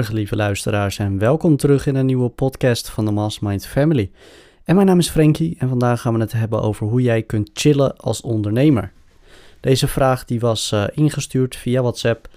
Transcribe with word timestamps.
Goedemorgen 0.00 0.30
lieve 0.30 0.44
luisteraars 0.48 0.98
en 0.98 1.18
welkom 1.18 1.56
terug 1.56 1.86
in 1.86 1.94
een 1.94 2.06
nieuwe 2.06 2.28
podcast 2.28 2.90
van 2.90 3.04
de 3.04 3.10
Mastermind 3.10 3.66
Family. 3.66 4.10
En 4.64 4.74
mijn 4.74 4.86
naam 4.86 4.98
is 4.98 5.08
Frankie 5.08 5.56
en 5.58 5.68
vandaag 5.68 6.00
gaan 6.00 6.14
we 6.14 6.20
het 6.20 6.32
hebben 6.32 6.62
over 6.62 6.86
hoe 6.86 7.02
jij 7.02 7.22
kunt 7.22 7.50
chillen 7.52 7.96
als 7.96 8.20
ondernemer. 8.20 8.92
Deze 9.60 9.88
vraag 9.88 10.24
die 10.24 10.40
was 10.40 10.72
uh, 10.72 10.84
ingestuurd 10.92 11.56
via 11.56 11.80
WhatsApp 11.80 12.28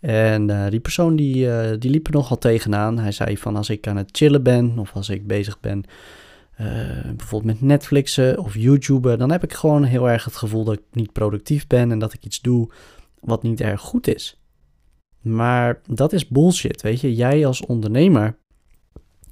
en 0.00 0.48
uh, 0.48 0.68
die 0.68 0.80
persoon 0.80 1.16
die, 1.16 1.46
uh, 1.46 1.70
die 1.78 1.90
liep 1.90 2.06
er 2.06 2.12
nogal 2.12 2.38
tegenaan. 2.38 2.98
Hij 2.98 3.12
zei 3.12 3.38
van 3.38 3.56
als 3.56 3.70
ik 3.70 3.86
aan 3.86 3.96
het 3.96 4.08
chillen 4.12 4.42
ben 4.42 4.78
of 4.78 4.92
als 4.94 5.08
ik 5.08 5.26
bezig 5.26 5.60
ben 5.60 5.84
bijvoorbeeld 7.16 7.60
met 7.60 7.68
Netflixen 7.68 8.38
of 8.38 8.54
YouTuben, 8.54 9.18
dan 9.18 9.30
heb 9.30 9.44
ik 9.44 9.52
gewoon 9.52 9.84
heel 9.84 10.10
erg 10.10 10.24
het 10.24 10.36
gevoel 10.36 10.64
dat 10.64 10.74
ik 10.74 10.82
niet 10.92 11.12
productief 11.12 11.66
ben 11.66 11.90
en 11.90 11.98
dat 11.98 12.12
ik 12.12 12.24
iets 12.24 12.40
doe 12.40 12.70
wat 13.20 13.42
niet 13.42 13.60
erg 13.60 13.80
goed 13.80 14.06
is. 14.06 14.41
Maar 15.22 15.80
dat 15.86 16.12
is 16.12 16.28
bullshit, 16.28 16.82
weet 16.82 17.00
je. 17.00 17.14
Jij 17.14 17.46
als 17.46 17.66
ondernemer 17.66 18.36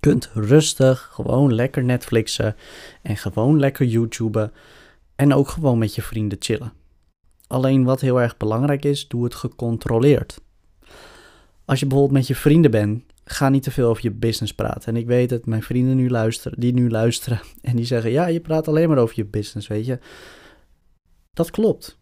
kunt 0.01 0.31
rustig 0.35 1.09
gewoon 1.12 1.55
lekker 1.55 1.85
Netflixen 1.85 2.57
en 3.03 3.17
gewoon 3.17 3.59
lekker 3.59 3.87
YouTuben 3.87 4.53
en 5.17 5.34
ook 5.34 5.48
gewoon 5.48 5.79
met 5.79 5.95
je 5.95 6.03
vrienden 6.03 6.39
chillen. 6.41 6.73
Alleen 7.47 7.84
wat 7.84 8.01
heel 8.01 8.21
erg 8.21 8.37
belangrijk 8.37 8.84
is, 8.84 9.09
doe 9.09 9.25
het 9.25 9.34
gecontroleerd. 9.34 10.41
Als 11.65 11.81
je 11.81 11.87
bijvoorbeeld 11.87 12.19
met 12.19 12.27
je 12.27 12.34
vrienden 12.34 12.70
bent, 12.70 13.03
ga 13.25 13.48
niet 13.48 13.62
te 13.62 13.70
veel 13.70 13.89
over 13.89 14.03
je 14.03 14.11
business 14.11 14.55
praten. 14.55 14.95
En 14.95 14.97
ik 14.97 15.07
weet 15.07 15.29
dat 15.29 15.47
mijn 15.47 15.62
vrienden 15.62 15.97
nu 15.97 16.11
luisteren, 16.11 16.61
die 16.61 16.73
nu 16.73 16.91
luisteren 16.91 17.41
en 17.62 17.77
die 17.77 17.84
zeggen: 17.84 18.11
"Ja, 18.11 18.27
je 18.27 18.41
praat 18.41 18.69
alleen 18.69 18.89
maar 18.89 18.98
over 18.98 19.17
je 19.17 19.25
business, 19.25 19.69
weet 19.69 19.86
je." 19.86 19.98
Dat 21.33 21.51
klopt. 21.51 21.98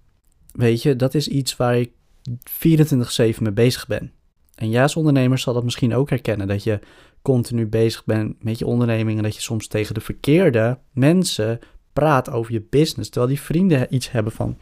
Weet 0.53 0.83
je, 0.83 0.97
dat 0.97 1.15
is 1.15 1.29
iets 1.29 1.57
waar 1.57 1.79
ik 1.79 1.91
24/7 2.29 3.43
mee 3.43 3.53
bezig 3.53 3.87
ben. 3.87 4.13
En 4.55 4.71
ja, 4.71 4.83
als 4.83 4.97
ondernemer 4.97 5.39
zal 5.39 5.55
dat 5.55 5.65
misschien 5.65 5.95
ook 5.95 6.11
herkennen 6.11 6.47
dat 6.47 6.63
je 6.63 6.81
continu 7.23 7.67
bezig 7.67 8.05
bent 8.05 8.43
met 8.43 8.59
je 8.59 8.67
onderneming 8.67 9.17
en 9.17 9.23
dat 9.23 9.35
je 9.35 9.41
soms 9.41 9.67
tegen 9.67 9.95
de 9.95 10.01
verkeerde 10.01 10.79
mensen 10.93 11.59
praat 11.93 12.31
over 12.31 12.53
je 12.53 12.67
business, 12.71 13.11
terwijl 13.11 13.33
die 13.33 13.43
vrienden 13.43 13.95
iets 13.95 14.11
hebben 14.11 14.33
van, 14.33 14.57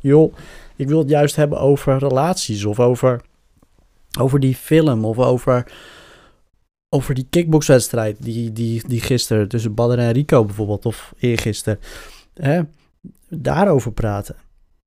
joh, 0.00 0.34
ik 0.76 0.88
wil 0.88 0.98
het 0.98 1.08
juist 1.08 1.36
hebben 1.36 1.60
over 1.60 1.98
relaties 1.98 2.64
of 2.64 2.80
over, 2.80 3.20
over 4.18 4.40
die 4.40 4.54
film 4.54 5.04
of 5.04 5.18
over, 5.18 5.72
over 6.88 7.14
die 7.14 7.26
kickboxwedstrijd 7.30 8.16
die, 8.22 8.52
die, 8.52 8.88
die 8.88 9.00
gisteren 9.00 9.48
tussen 9.48 9.74
Badr 9.74 9.98
en 9.98 10.12
Rico 10.12 10.44
bijvoorbeeld 10.44 10.86
of 10.86 11.14
eergisteren, 11.18 11.78
hè, 12.34 12.62
daarover 13.28 13.92
praten. 13.92 14.36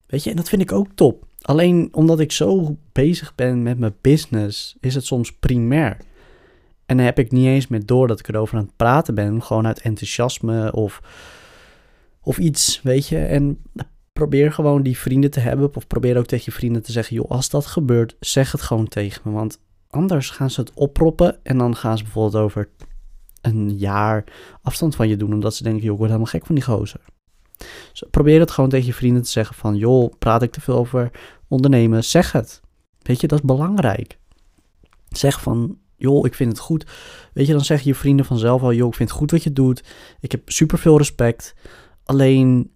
Weet 0.05 0.23
je, 0.23 0.29
en 0.29 0.35
dat 0.35 0.49
vind 0.49 0.61
ik 0.61 0.71
ook 0.71 0.87
top. 0.95 1.25
Alleen 1.45 1.89
omdat 1.91 2.19
ik 2.19 2.31
zo 2.31 2.77
bezig 2.91 3.35
ben 3.35 3.63
met 3.63 3.79
mijn 3.79 3.95
business, 4.01 4.75
is 4.79 4.95
het 4.95 5.05
soms 5.05 5.33
primair. 5.33 5.97
En 6.85 6.97
dan 6.97 7.05
heb 7.05 7.19
ik 7.19 7.31
niet 7.31 7.45
eens 7.45 7.67
meer 7.67 7.85
door 7.85 8.07
dat 8.07 8.19
ik 8.19 8.27
erover 8.27 8.57
aan 8.57 8.63
het 8.63 8.75
praten 8.75 9.15
ben, 9.15 9.43
gewoon 9.43 9.67
uit 9.67 9.81
enthousiasme 9.81 10.73
of, 10.73 11.01
of 12.21 12.37
iets, 12.37 12.81
weet 12.83 13.07
je. 13.07 13.17
En 13.17 13.61
probeer 14.13 14.51
gewoon 14.51 14.83
die 14.83 14.97
vrienden 14.97 15.31
te 15.31 15.39
hebben, 15.39 15.75
of 15.75 15.87
probeer 15.87 16.17
ook 16.17 16.25
tegen 16.25 16.45
je 16.45 16.51
vrienden 16.51 16.81
te 16.81 16.91
zeggen: 16.91 17.15
joh, 17.15 17.29
als 17.29 17.49
dat 17.49 17.65
gebeurt, 17.65 18.15
zeg 18.19 18.51
het 18.51 18.61
gewoon 18.61 18.87
tegen 18.87 19.21
me. 19.23 19.31
Want 19.31 19.59
anders 19.89 20.29
gaan 20.29 20.49
ze 20.49 20.59
het 20.59 20.73
oproppen 20.73 21.39
en 21.43 21.57
dan 21.57 21.75
gaan 21.75 21.97
ze 21.97 22.03
bijvoorbeeld 22.03 22.43
over 22.43 22.69
een 23.41 23.77
jaar 23.77 24.23
afstand 24.61 24.95
van 24.95 25.07
je 25.07 25.17
doen, 25.17 25.33
omdat 25.33 25.55
ze 25.55 25.63
denken: 25.63 25.83
joh, 25.83 25.91
ik 25.91 25.97
word 25.97 26.09
helemaal 26.09 26.31
gek 26.31 26.45
van 26.45 26.55
die 26.55 26.63
gozer. 26.63 27.01
Dus 27.91 28.03
probeer 28.11 28.39
het 28.39 28.51
gewoon 28.51 28.69
tegen 28.69 28.85
je 28.85 28.93
vrienden 28.93 29.21
te 29.21 29.29
zeggen 29.29 29.55
van, 29.55 29.75
joh, 29.75 30.13
praat 30.19 30.41
ik 30.41 30.51
te 30.51 30.61
veel 30.61 30.75
over 30.75 31.11
ondernemen? 31.47 32.03
Zeg 32.03 32.31
het. 32.31 32.61
Weet 33.01 33.21
je, 33.21 33.27
dat 33.27 33.39
is 33.39 33.45
belangrijk. 33.45 34.17
Zeg 35.09 35.41
van, 35.41 35.77
joh, 35.95 36.25
ik 36.25 36.33
vind 36.33 36.51
het 36.51 36.59
goed. 36.59 36.85
Weet 37.33 37.47
je, 37.47 37.53
dan 37.53 37.65
zeggen 37.65 37.87
je 37.87 37.95
vrienden 37.95 38.25
vanzelf 38.25 38.61
al, 38.61 38.73
joh, 38.73 38.87
ik 38.87 38.95
vind 38.95 39.09
het 39.09 39.17
goed 39.17 39.31
wat 39.31 39.43
je 39.43 39.53
doet. 39.53 39.83
Ik 40.19 40.31
heb 40.31 40.49
super 40.49 40.77
veel 40.77 40.97
respect. 40.97 41.55
Alleen, 42.03 42.71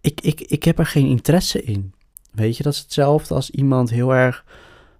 ik, 0.00 0.20
ik, 0.20 0.40
ik 0.40 0.64
heb 0.64 0.78
er 0.78 0.86
geen 0.86 1.06
interesse 1.06 1.62
in. 1.62 1.92
Weet 2.32 2.56
je, 2.56 2.62
dat 2.62 2.72
is 2.72 2.78
hetzelfde 2.78 3.34
als 3.34 3.50
iemand 3.50 3.90
heel 3.90 4.14
erg 4.14 4.44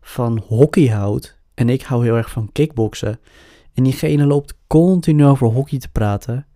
van 0.01 0.43
hockey 0.47 0.87
houdt. 0.87 1.39
En 1.55 1.69
ik 1.69 1.83
hou 1.83 2.05
heel 2.05 2.17
erg 2.17 2.31
van 2.31 2.53
kickboksen. 2.53 3.21
En 3.75 3.85
diegene 3.85 4.27
loopt 4.27 4.55
continu 4.67 5.25
over 5.25 5.47
hockey 5.47 5.79
te 5.79 5.89
praten 5.89 6.47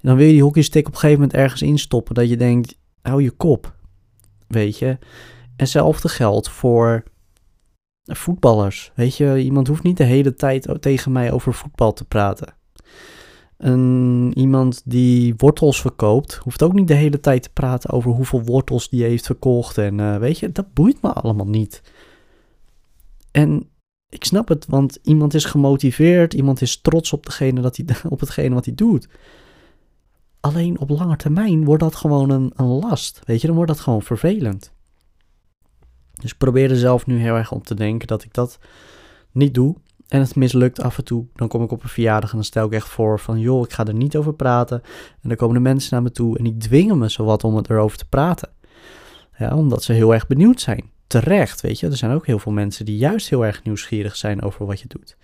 dan 0.00 0.16
wil 0.16 0.26
je 0.26 0.32
die 0.32 0.42
hockeystick 0.42 0.86
op 0.86 0.92
een 0.92 0.98
gegeven 0.98 1.20
moment 1.20 1.38
ergens 1.38 1.62
instoppen. 1.62 2.14
Dat 2.14 2.28
je 2.28 2.36
denkt, 2.36 2.78
hou 3.02 3.22
je 3.22 3.30
kop. 3.30 3.74
Weet 4.46 4.78
je. 4.78 4.98
Hetzelfde 5.60 6.08
geldt 6.08 6.48
voor 6.48 7.02
voetballers. 8.04 8.92
Weet 8.94 9.16
je, 9.16 9.42
iemand 9.42 9.68
hoeft 9.68 9.82
niet 9.82 9.96
de 9.96 10.04
hele 10.04 10.34
tijd 10.34 10.68
tegen 10.80 11.12
mij 11.12 11.32
over 11.32 11.54
voetbal 11.54 11.92
te 11.92 12.04
praten. 12.04 12.54
Een, 13.56 14.32
iemand 14.34 14.82
die 14.84 15.34
wortels 15.36 15.80
verkoopt, 15.80 16.34
hoeft 16.34 16.62
ook 16.62 16.72
niet 16.72 16.88
de 16.88 16.94
hele 16.94 17.20
tijd 17.20 17.42
te 17.42 17.52
praten 17.52 17.90
over 17.90 18.10
hoeveel 18.10 18.42
wortels 18.42 18.88
die 18.88 19.02
heeft 19.02 19.26
verkocht. 19.26 19.78
En 19.78 19.98
uh, 19.98 20.16
weet 20.16 20.38
je, 20.38 20.52
dat 20.52 20.72
boeit 20.72 21.02
me 21.02 21.12
allemaal 21.12 21.48
niet. 21.48 21.82
En 23.30 23.68
ik 24.08 24.24
snap 24.24 24.48
het, 24.48 24.66
want 24.66 24.98
iemand 25.02 25.34
is 25.34 25.44
gemotiveerd, 25.44 26.34
iemand 26.34 26.60
is 26.60 26.80
trots 26.80 27.12
op, 27.12 27.26
degene 27.26 27.60
dat 27.60 27.76
hij, 27.76 27.86
op 28.08 28.20
hetgene 28.20 28.54
wat 28.54 28.64
hij 28.64 28.74
doet. 28.74 29.08
Alleen 30.40 30.78
op 30.78 30.90
lange 30.90 31.16
termijn 31.16 31.64
wordt 31.64 31.82
dat 31.82 31.94
gewoon 31.94 32.30
een, 32.30 32.52
een 32.56 32.66
last. 32.66 33.20
Weet 33.24 33.40
je, 33.40 33.46
dan 33.46 33.56
wordt 33.56 33.72
dat 33.72 33.80
gewoon 33.80 34.02
vervelend. 34.02 34.72
Dus 36.20 36.30
ik 36.30 36.38
probeer 36.38 36.70
er 36.70 36.76
zelf 36.76 37.06
nu 37.06 37.18
heel 37.18 37.34
erg 37.34 37.52
om 37.52 37.62
te 37.62 37.74
denken 37.74 38.08
dat 38.08 38.24
ik 38.24 38.34
dat 38.34 38.58
niet 39.32 39.54
doe. 39.54 39.76
En 40.08 40.20
het 40.20 40.36
mislukt 40.36 40.80
af 40.80 40.98
en 40.98 41.04
toe. 41.04 41.26
Dan 41.34 41.48
kom 41.48 41.62
ik 41.62 41.70
op 41.70 41.82
een 41.82 41.88
verjaardag 41.88 42.30
en 42.30 42.36
dan 42.36 42.44
stel 42.44 42.66
ik 42.66 42.72
echt 42.72 42.88
voor 42.88 43.18
van... 43.18 43.38
joh, 43.38 43.64
ik 43.64 43.72
ga 43.72 43.86
er 43.86 43.94
niet 43.94 44.16
over 44.16 44.34
praten. 44.34 44.82
En 45.22 45.28
dan 45.28 45.36
komen 45.36 45.54
de 45.54 45.60
mensen 45.60 45.94
naar 45.94 46.02
me 46.02 46.10
toe 46.10 46.38
en 46.38 46.44
die 46.44 46.56
dwingen 46.56 46.98
me 46.98 47.08
zowat 47.08 47.44
om 47.44 47.56
het 47.56 47.70
erover 47.70 47.98
te 47.98 48.08
praten. 48.08 48.48
Ja, 49.38 49.56
omdat 49.56 49.82
ze 49.82 49.92
heel 49.92 50.14
erg 50.14 50.26
benieuwd 50.26 50.60
zijn. 50.60 50.90
Terecht, 51.06 51.60
weet 51.60 51.80
je. 51.80 51.86
Er 51.86 51.96
zijn 51.96 52.12
ook 52.12 52.26
heel 52.26 52.38
veel 52.38 52.52
mensen 52.52 52.84
die 52.84 52.96
juist 52.96 53.28
heel 53.28 53.46
erg 53.46 53.62
nieuwsgierig 53.64 54.16
zijn 54.16 54.42
over 54.42 54.66
wat 54.66 54.80
je 54.80 54.88
doet. 54.88 55.16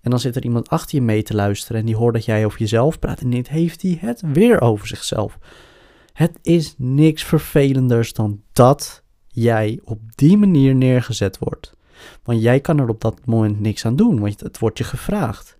En 0.00 0.10
dan 0.10 0.20
zit 0.20 0.36
er 0.36 0.44
iemand 0.44 0.68
achter 0.68 0.98
je 0.98 1.04
mee 1.04 1.22
te 1.22 1.34
luisteren 1.34 1.80
en 1.80 1.86
die 1.86 1.96
hoort 1.96 2.14
dat 2.14 2.24
jij 2.24 2.44
over 2.44 2.58
jezelf 2.58 2.98
praat. 2.98 3.20
En 3.20 3.30
dit 3.30 3.48
heeft 3.48 3.82
hij 3.82 3.98
het 4.00 4.22
weer 4.32 4.60
over 4.60 4.86
zichzelf. 4.86 5.38
Het 6.12 6.38
is 6.42 6.74
niks 6.78 7.24
vervelenders 7.24 8.12
dan 8.12 8.42
dat 8.52 9.02
jij 9.40 9.80
op 9.84 10.00
die 10.14 10.36
manier 10.36 10.74
neergezet 10.74 11.38
wordt. 11.38 11.76
Want 12.22 12.42
jij 12.42 12.60
kan 12.60 12.78
er 12.78 12.88
op 12.88 13.00
dat 13.00 13.26
moment 13.26 13.60
niks 13.60 13.84
aan 13.84 13.96
doen, 13.96 14.20
want 14.20 14.40
het 14.40 14.58
wordt 14.58 14.78
je 14.78 14.84
gevraagd. 14.84 15.58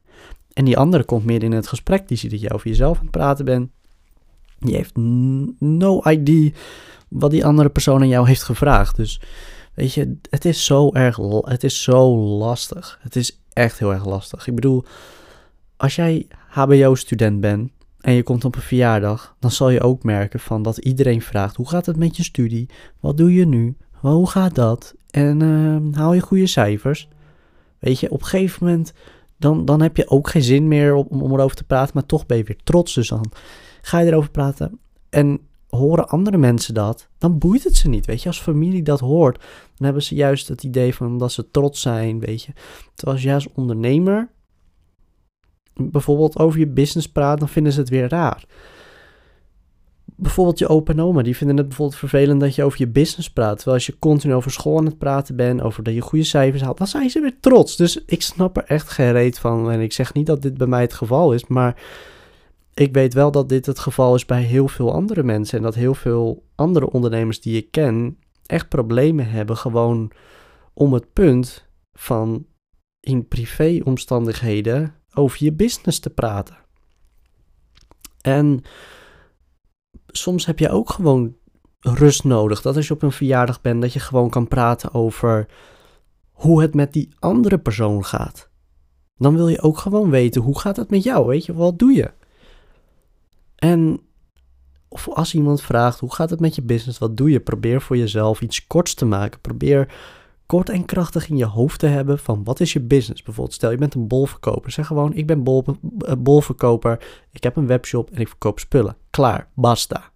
En 0.53 0.65
die 0.65 0.78
andere 0.78 1.05
komt 1.05 1.25
meer 1.25 1.43
in 1.43 1.53
het 1.53 1.66
gesprek, 1.66 2.09
die 2.09 2.17
ziet 2.17 2.31
dat 2.31 2.41
jij 2.41 2.53
over 2.53 2.69
jezelf 2.69 2.97
aan 2.97 3.03
het 3.03 3.11
praten 3.11 3.44
bent. 3.44 3.71
Die 4.59 4.75
heeft 4.75 4.97
no 5.59 6.03
idea 6.05 6.50
wat 7.09 7.31
die 7.31 7.44
andere 7.44 7.69
persoon 7.69 8.00
aan 8.00 8.09
jou 8.09 8.27
heeft 8.27 8.43
gevraagd. 8.43 8.97
Dus 8.97 9.21
weet 9.75 9.94
je, 9.94 10.17
het 10.31 10.44
is 10.44 10.65
zo 10.65 10.93
erg, 10.93 11.17
het 11.41 11.65
is 11.65 11.83
zo 11.83 12.17
lastig. 12.17 12.99
Het 13.03 13.17
is 13.17 13.41
echt 13.53 13.78
heel 13.78 13.93
erg 13.93 14.06
lastig. 14.06 14.47
Ik 14.47 14.55
bedoel, 14.55 14.84
als 15.77 15.97
jij 15.97 16.27
HBO-student 16.49 17.41
bent 17.41 17.71
en 18.00 18.12
je 18.12 18.22
komt 18.22 18.44
op 18.44 18.54
een 18.56 18.62
verjaardag, 18.62 19.36
dan 19.38 19.50
zal 19.50 19.70
je 19.70 19.81
ook 19.81 20.03
merken 20.03 20.41
van 20.41 20.62
dat 20.62 20.78
iedereen 20.78 21.22
vraagt: 21.22 21.56
hoe 21.56 21.69
gaat 21.69 21.86
het 21.86 21.97
met 21.97 22.16
je 22.16 22.22
studie? 22.22 22.69
Wat 23.00 23.16
doe 23.16 23.34
je 23.34 23.47
nu? 23.47 23.76
Hoe 23.92 24.31
gaat 24.31 24.54
dat? 24.54 24.94
En 25.10 25.41
uh, 25.41 25.97
haal 25.98 26.12
je 26.12 26.20
goede 26.20 26.47
cijfers? 26.47 27.08
Weet 27.78 28.00
je, 28.00 28.10
op 28.10 28.20
een 28.20 28.26
gegeven 28.26 28.67
moment 28.67 28.93
dan, 29.38 29.64
dan 29.64 29.82
heb 29.82 29.96
je 29.96 30.08
ook 30.08 30.28
geen 30.28 30.43
zin 30.43 30.69
meer 30.69 30.94
om, 30.94 31.23
om 31.23 31.32
erover 31.32 31.56
te 31.56 31.64
praten, 31.64 31.90
maar 31.94 32.06
toch 32.06 32.26
ben 32.26 32.37
je 32.37 32.44
weer 32.44 32.62
trots. 32.64 32.94
Dus 32.94 33.08
dan 33.08 33.31
ga 33.82 33.99
je 33.99 34.06
erover 34.06 34.31
praten. 34.31 34.78
En 35.11 35.40
horen 35.69 36.08
andere 36.08 36.37
mensen 36.37 36.75
dat, 36.75 37.08
dan 37.19 37.38
boeit 37.38 37.64
het 37.64 37.76
ze 37.76 37.88
niet. 37.88 38.06
Weet 38.06 38.23
je, 38.23 38.28
als 38.28 38.40
familie 38.40 38.82
dat 38.82 39.00
hoort, 39.00 39.38
dan 39.75 39.84
hebben 39.84 40.02
ze 40.02 40.14
juist 40.14 40.49
het 40.49 40.62
idee 40.62 40.94
van 40.94 41.19
dat 41.19 41.32
ze 41.32 41.50
trots 41.50 41.81
zijn, 41.81 42.20
weet 42.20 42.43
je. 42.43 42.52
Terwijl 42.94 43.17
als 43.17 43.26
jij 43.26 43.34
als 43.34 43.52
ondernemer 43.52 44.31
bijvoorbeeld 45.78 46.38
over 46.38 46.58
je 46.58 46.66
business 46.66 47.08
praat, 47.08 47.38
dan 47.38 47.48
vinden 47.48 47.72
ze 47.72 47.80
het 47.80 47.88
weer 47.88 48.08
raar. 48.08 48.44
Bijvoorbeeld 50.04 50.58
je 50.58 50.69
opa 50.69 50.92
en 50.92 51.00
oma, 51.00 51.22
die 51.22 51.36
vinden 51.36 51.56
het 51.56 51.66
bijvoorbeeld 51.66 51.98
vervelend 51.98 52.40
dat 52.40 52.54
je 52.54 52.64
over 52.64 52.78
je 52.78 52.88
business 52.88 53.30
praat. 53.30 53.56
Terwijl 53.56 53.76
als 53.76 53.86
je 53.86 53.98
continu 53.98 54.34
over 54.34 54.50
school 54.50 54.78
aan 54.78 54.84
het 54.84 54.98
praten 54.98 55.36
bent, 55.36 55.62
over 55.62 55.82
dat 55.82 55.94
je 55.94 56.00
goede 56.00 56.25
cijfers 56.25 56.62
haalt, 56.62 56.78
dan 56.78 56.86
zijn 56.86 57.10
ze 57.10 57.20
weer 57.20 57.40
trots. 57.40 57.76
Dus 57.76 58.04
ik 58.04 58.22
snap 58.22 58.56
er 58.56 58.64
echt 58.64 58.88
geen 58.88 59.12
reet 59.12 59.38
van. 59.38 59.70
En 59.70 59.80
ik 59.80 59.92
zeg 59.92 60.14
niet 60.14 60.26
dat 60.26 60.42
dit 60.42 60.58
bij 60.58 60.66
mij 60.66 60.80
het 60.80 60.92
geval 60.92 61.32
is, 61.32 61.46
maar 61.46 61.82
ik 62.75 62.94
weet 62.94 63.14
wel 63.14 63.30
dat 63.30 63.48
dit 63.48 63.66
het 63.66 63.78
geval 63.78 64.14
is 64.14 64.25
bij 64.25 64.42
heel 64.42 64.69
veel 64.69 64.92
andere 64.92 65.22
mensen. 65.22 65.58
En 65.58 65.64
dat 65.64 65.75
heel 65.75 65.94
veel 65.94 66.44
andere 66.54 66.90
ondernemers 66.90 67.40
die 67.40 67.56
ik 67.56 67.70
ken 67.70 68.19
echt 68.46 68.69
problemen 68.69 69.30
hebben 69.30 69.56
gewoon 69.56 70.10
om 70.75 70.92
het 70.92 71.12
punt 71.12 71.69
van 71.92 72.46
in 73.00 73.28
privéomstandigheden 73.28 74.94
over 75.19 75.44
je 75.44 75.53
business 75.53 75.99
te 75.99 76.11
praten. 76.11 76.56
En 78.20 78.62
soms 80.06 80.47
heb 80.47 80.59
je 80.59 80.70
ook 80.70 80.91
gewoon 80.91 81.37
rust 81.81 82.25
nodig. 82.25 82.62
Dat 82.62 82.76
als 82.76 82.88
je 82.88 82.94
op 82.94 83.03
een 83.03 83.12
verjaardag 83.12 83.61
bent, 83.61 83.82
dat 83.82 83.93
je 83.93 84.00
gewoon 84.00 84.31
kan 84.31 84.49
praten 84.49 84.94
over 84.94 85.49
hoe 86.31 86.62
het 86.62 86.75
met 86.75 86.93
die 86.93 87.09
andere 87.19 87.59
persoon 87.59 88.05
gaat. 88.05 88.49
Dan 89.17 89.35
wil 89.35 89.49
je 89.49 89.61
ook 89.61 89.79
gewoon 89.79 90.11
weten 90.11 90.43
hoe 90.43 90.59
gaat 90.59 90.76
het 90.76 90.91
met 90.91 91.03
jou, 91.03 91.26
weet 91.26 91.47
je, 91.47 91.55
wat 91.55 91.79
doe 91.79 91.93
je? 91.93 92.11
En 93.56 94.00
of 94.88 95.09
als 95.09 95.35
iemand 95.35 95.62
vraagt 95.62 95.99
hoe 95.99 96.14
gaat 96.14 96.31
het 96.31 96.41
met 96.41 96.55
je 96.55 96.62
business, 96.62 96.99
wat 96.99 97.17
doe 97.17 97.31
je? 97.31 97.41
Probeer 97.41 97.81
voor 97.81 97.97
jezelf 97.97 98.41
iets 98.41 98.67
korts 98.67 98.94
te 98.94 99.05
maken. 99.05 99.41
Probeer 99.41 99.94
kort 100.49 100.69
en 100.69 100.85
krachtig 100.85 101.29
in 101.29 101.37
je 101.37 101.45
hoofd 101.45 101.79
te 101.79 101.87
hebben 101.87 102.19
van 102.19 102.45
wat 102.45 102.61
is 102.61 102.73
je 102.73 102.81
business. 102.81 103.23
Bijvoorbeeld 103.23 103.55
stel 103.55 103.71
je 103.71 103.77
bent 103.77 103.95
een 103.95 104.09
bolverkoper. 104.09 104.71
Zeg 104.71 104.87
gewoon 104.87 105.15
ik 105.15 105.27
ben 105.27 105.43
bol, 105.43 105.65
eh, 105.99 106.12
bolverkoper, 106.19 107.06
ik 107.33 107.43
heb 107.43 107.56
een 107.56 107.67
webshop 107.67 108.11
en 108.11 108.21
ik 108.21 108.29
verkoop 108.29 108.59
spullen. 108.59 108.97
Klaar, 109.11 109.49
basta. 109.55 110.11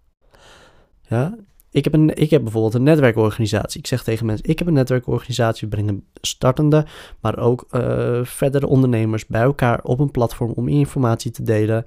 Ja, 1.01 1.37
ik 1.71 1.83
heb, 1.83 1.93
een, 1.93 2.15
ik 2.15 2.29
heb 2.29 2.43
bijvoorbeeld 2.43 2.73
een 2.73 2.83
netwerkorganisatie. 2.83 3.79
Ik 3.79 3.87
zeg 3.87 4.03
tegen 4.03 4.25
mensen, 4.25 4.49
ik 4.49 4.59
heb 4.59 4.67
een 4.67 4.73
netwerkorganisatie. 4.73 5.67
We 5.67 5.75
brengen 5.75 6.05
startende, 6.21 6.85
maar 7.19 7.37
ook 7.37 7.67
uh, 7.71 8.23
verdere 8.23 8.67
ondernemers 8.67 9.25
bij 9.25 9.41
elkaar 9.41 9.83
op 9.83 9.99
een 9.99 10.11
platform 10.11 10.51
om 10.51 10.67
informatie 10.67 11.31
te 11.31 11.43
delen. 11.43 11.85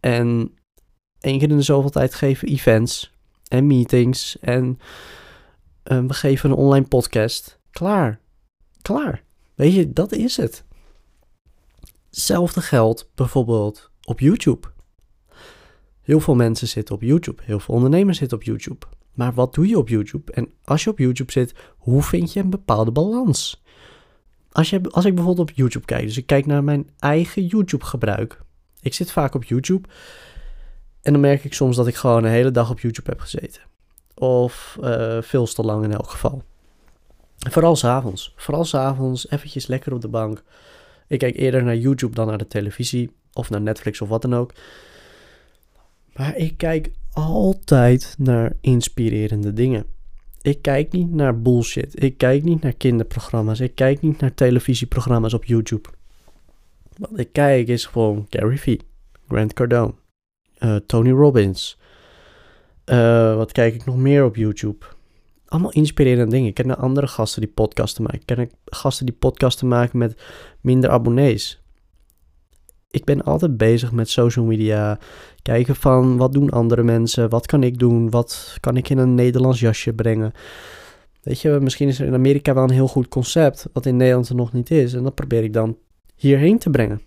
En 0.00 0.54
één 1.20 1.38
keer 1.38 1.50
in 1.50 1.56
de 1.56 1.62
zoveel 1.62 1.90
tijd 1.90 2.14
geven 2.14 2.48
events 2.48 3.12
en 3.48 3.66
meetings. 3.66 4.38
En 4.38 4.78
uh, 5.84 5.98
we 6.06 6.14
geven 6.14 6.50
een 6.50 6.56
online 6.56 6.86
podcast. 6.86 7.60
Klaar. 7.72 8.20
Klaar. 8.82 9.22
Weet 9.54 9.74
je, 9.74 9.92
dat 9.92 10.12
is 10.12 10.36
het. 10.36 10.64
Hetzelfde 12.10 12.60
geldt 12.60 13.10
bijvoorbeeld 13.14 13.90
op 14.04 14.20
YouTube. 14.20 14.68
Heel 16.02 16.20
veel 16.20 16.34
mensen 16.34 16.68
zitten 16.68 16.94
op 16.94 17.02
YouTube. 17.02 17.42
Heel 17.44 17.60
veel 17.60 17.74
ondernemers 17.74 18.18
zitten 18.18 18.38
op 18.38 18.44
YouTube. 18.44 18.86
Maar 19.12 19.34
wat 19.34 19.54
doe 19.54 19.68
je 19.68 19.78
op 19.78 19.88
YouTube? 19.88 20.32
En 20.32 20.52
als 20.64 20.84
je 20.84 20.90
op 20.90 20.98
YouTube 20.98 21.32
zit, 21.32 21.54
hoe 21.76 22.02
vind 22.02 22.32
je 22.32 22.40
een 22.40 22.50
bepaalde 22.50 22.90
balans? 22.90 23.62
Als, 24.50 24.70
je, 24.70 24.80
als 24.90 25.04
ik 25.04 25.14
bijvoorbeeld 25.14 25.50
op 25.50 25.56
YouTube 25.56 25.84
kijk, 25.84 26.06
dus 26.06 26.16
ik 26.16 26.26
kijk 26.26 26.46
naar 26.46 26.64
mijn 26.64 26.90
eigen 26.98 27.46
YouTube 27.46 27.84
gebruik. 27.84 28.40
Ik 28.80 28.94
zit 28.94 29.12
vaak 29.12 29.34
op 29.34 29.44
YouTube 29.44 29.88
en 31.02 31.12
dan 31.12 31.20
merk 31.20 31.44
ik 31.44 31.54
soms 31.54 31.76
dat 31.76 31.86
ik 31.86 31.94
gewoon 31.94 32.24
een 32.24 32.30
hele 32.30 32.50
dag 32.50 32.70
op 32.70 32.80
YouTube 32.80 33.10
heb 33.10 33.20
gezeten. 33.20 33.62
Of 34.14 34.78
uh, 34.80 35.22
veel 35.22 35.46
te 35.46 35.62
lang 35.62 35.84
in 35.84 35.92
elk 35.92 36.10
geval. 36.10 36.42
Vooral 37.50 37.76
s'avonds. 37.76 38.32
Vooral 38.36 38.64
s'avonds 38.64 39.30
eventjes 39.30 39.66
lekker 39.66 39.92
op 39.92 40.00
de 40.00 40.08
bank. 40.08 40.42
Ik 41.06 41.18
kijk 41.18 41.36
eerder 41.36 41.62
naar 41.62 41.76
YouTube 41.76 42.14
dan 42.14 42.26
naar 42.26 42.38
de 42.38 42.46
televisie. 42.46 43.10
Of 43.32 43.50
naar 43.50 43.60
Netflix 43.60 44.00
of 44.00 44.08
wat 44.08 44.22
dan 44.22 44.34
ook. 44.34 44.52
Maar 46.14 46.36
ik 46.36 46.56
kijk 46.56 46.90
altijd 47.12 48.14
naar 48.18 48.52
inspirerende 48.60 49.52
dingen. 49.52 49.86
Ik 50.42 50.62
kijk 50.62 50.92
niet 50.92 51.10
naar 51.10 51.40
bullshit. 51.40 52.02
Ik 52.02 52.18
kijk 52.18 52.42
niet 52.42 52.62
naar 52.62 52.72
kinderprogramma's. 52.72 53.60
Ik 53.60 53.74
kijk 53.74 54.00
niet 54.00 54.20
naar 54.20 54.34
televisieprogramma's 54.34 55.32
op 55.32 55.44
YouTube. 55.44 55.88
Wat 56.96 57.18
ik 57.18 57.32
kijk 57.32 57.68
is 57.68 57.86
gewoon 57.86 58.26
Gary 58.30 58.58
Vee, 58.58 58.80
Grant 59.28 59.52
Cardone, 59.52 59.94
uh, 60.58 60.76
Tony 60.76 61.10
Robbins. 61.10 61.78
Uh, 62.86 63.36
wat 63.36 63.52
kijk 63.52 63.74
ik 63.74 63.84
nog 63.84 63.96
meer 63.96 64.24
op 64.24 64.36
YouTube? 64.36 64.86
Allemaal 65.52 65.70
inspirerende 65.70 66.30
dingen. 66.30 66.48
Ik 66.48 66.54
ken 66.54 66.78
andere 66.78 67.06
gasten 67.06 67.40
die 67.40 67.50
podcasten 67.50 68.02
maken. 68.02 68.20
Ik 68.20 68.26
ken 68.26 68.50
gasten 68.64 69.06
die 69.06 69.14
podcasten 69.14 69.68
maken 69.68 69.98
met 69.98 70.22
minder 70.60 70.90
abonnees. 70.90 71.62
Ik 72.90 73.04
ben 73.04 73.22
altijd 73.22 73.56
bezig 73.56 73.92
met 73.92 74.08
social 74.08 74.44
media. 74.44 74.98
Kijken 75.42 75.76
van 75.76 76.16
wat 76.16 76.32
doen 76.32 76.50
andere 76.50 76.82
mensen? 76.82 77.28
Wat 77.28 77.46
kan 77.46 77.62
ik 77.62 77.78
doen? 77.78 78.10
Wat 78.10 78.56
kan 78.60 78.76
ik 78.76 78.88
in 78.88 78.98
een 78.98 79.14
Nederlands 79.14 79.60
jasje 79.60 79.92
brengen? 79.92 80.32
Weet 81.22 81.40
je, 81.40 81.58
misschien 81.60 81.88
is 81.88 82.00
er 82.00 82.06
in 82.06 82.14
Amerika 82.14 82.54
wel 82.54 82.62
een 82.62 82.70
heel 82.70 82.88
goed 82.88 83.08
concept. 83.08 83.66
Wat 83.72 83.86
in 83.86 83.96
Nederland 83.96 84.28
er 84.28 84.34
nog 84.34 84.52
niet 84.52 84.70
is. 84.70 84.94
En 84.94 85.02
dat 85.02 85.14
probeer 85.14 85.44
ik 85.44 85.52
dan 85.52 85.78
hierheen 86.14 86.58
te 86.58 86.70
brengen. 86.70 87.00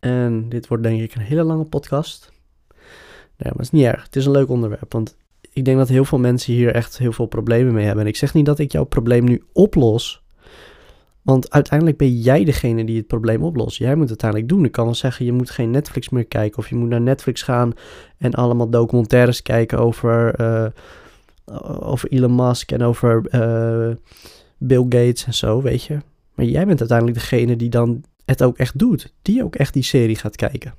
En 0.00 0.48
dit 0.48 0.66
wordt 0.66 0.82
denk 0.82 1.00
ik 1.00 1.14
een 1.14 1.20
hele 1.20 1.42
lange 1.42 1.64
podcast. 1.64 2.32
Nee, 2.70 3.52
maar 3.52 3.52
het 3.52 3.60
is 3.60 3.70
niet 3.70 3.84
erg. 3.84 4.02
Het 4.02 4.16
is 4.16 4.26
een 4.26 4.32
leuk 4.32 4.48
onderwerp. 4.48 4.92
Want 4.92 5.18
ik 5.52 5.64
denk 5.64 5.78
dat 5.78 5.88
heel 5.88 6.04
veel 6.04 6.18
mensen 6.18 6.52
hier 6.52 6.74
echt 6.74 6.98
heel 6.98 7.12
veel 7.12 7.26
problemen 7.26 7.74
mee 7.74 7.84
hebben. 7.84 8.04
En 8.04 8.10
ik 8.10 8.16
zeg 8.16 8.34
niet 8.34 8.46
dat 8.46 8.58
ik 8.58 8.72
jouw 8.72 8.84
probleem 8.84 9.24
nu 9.24 9.42
oplos. 9.52 10.22
Want 11.22 11.50
uiteindelijk 11.50 11.98
ben 11.98 12.18
jij 12.18 12.44
degene 12.44 12.84
die 12.84 12.96
het 12.96 13.06
probleem 13.06 13.42
oplost. 13.42 13.78
Jij 13.78 13.94
moet 13.94 14.10
het 14.10 14.22
uiteindelijk 14.22 14.50
doen. 14.50 14.64
Ik 14.64 14.72
kan 14.72 14.84
wel 14.84 14.94
zeggen, 14.94 15.24
je 15.24 15.32
moet 15.32 15.50
geen 15.50 15.70
Netflix 15.70 16.08
meer 16.08 16.26
kijken. 16.26 16.58
Of 16.58 16.68
je 16.68 16.74
moet 16.74 16.88
naar 16.88 17.00
Netflix 17.00 17.42
gaan 17.42 17.72
en 18.18 18.34
allemaal 18.34 18.70
documentaires 18.70 19.42
kijken 19.42 19.78
over, 19.78 20.40
uh, 20.40 20.66
over 21.80 22.08
Elon 22.08 22.34
Musk 22.34 22.72
en 22.72 22.82
over 22.82 23.22
uh, 23.30 23.94
Bill 24.58 24.82
Gates 24.82 25.24
en 25.24 25.34
zo, 25.34 25.62
weet 25.62 25.84
je. 25.84 25.98
Maar 26.34 26.46
jij 26.46 26.66
bent 26.66 26.80
uiteindelijk 26.80 27.18
degene 27.18 27.56
die 27.56 27.70
dan 27.70 28.04
het 28.24 28.42
ook 28.42 28.58
echt 28.58 28.78
doet. 28.78 29.12
Die 29.22 29.44
ook 29.44 29.56
echt 29.56 29.74
die 29.74 29.82
serie 29.82 30.16
gaat 30.16 30.36
kijken. 30.36 30.74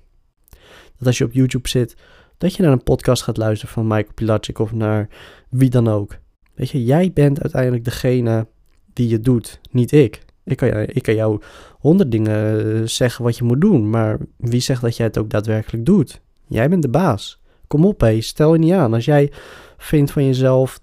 Dat 0.98 1.08
als 1.08 1.18
je 1.18 1.24
op 1.24 1.34
YouTube 1.34 1.70
zit, 1.70 1.96
dat 2.42 2.56
je 2.56 2.64
naar 2.64 2.72
een 2.72 2.84
podcast 2.84 3.24
gaat 3.24 3.38
luisteren 3.38 3.74
van 3.74 3.88
Michael 3.88 4.14
Pilacic 4.14 4.60
of 4.60 4.74
naar 4.74 5.08
wie 5.50 5.70
dan 5.70 5.88
ook. 5.88 6.18
Weet 6.54 6.70
je, 6.70 6.84
jij 6.84 7.12
bent 7.14 7.42
uiteindelijk 7.42 7.84
degene 7.84 8.48
die 8.94 9.08
je 9.08 9.20
doet, 9.20 9.60
niet 9.72 9.92
ik. 9.92 10.22
Ik 10.44 10.58
kan, 10.58 10.70
ik 10.70 11.02
kan 11.02 11.16
jou 11.16 11.42
honderd 11.80 12.12
dingen 12.12 12.60
eh, 12.76 12.82
zeggen 12.88 13.24
wat 13.24 13.38
je 13.38 13.44
moet 13.44 13.62
doen, 13.62 13.90
maar 13.90 14.18
wie 14.38 14.60
zegt 14.60 14.82
dat 14.82 14.98
jij 14.98 15.06
het 15.06 15.18
ook 15.18 15.30
daadwerkelijk 15.30 15.86
doet? 15.86 16.22
Jij 16.48 16.70
bent 16.70 16.82
de 16.82 16.90
baas. 16.90 17.42
Kom 17.68 17.86
op, 17.86 18.02
hé, 18.02 18.22
stel 18.22 18.54
je 18.54 18.60
niet 18.60 18.74
aan. 18.74 18.94
Als 18.94 19.06
jij 19.06 19.32
vindt 19.78 20.12
van 20.12 20.26
jezelf 20.26 20.80